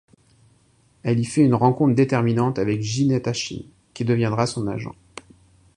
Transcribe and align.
Elle 1.03 1.19
y 1.19 1.25
fait 1.25 1.43
une 1.45 1.53
rencontre 1.53 1.93
déterminante 1.93 2.57
avec 2.57 2.81
Ginette 2.81 3.27
Achim, 3.27 3.65
qui 3.93 4.03
deviendra 4.03 4.47
son 4.47 4.65
agent. 4.65 4.95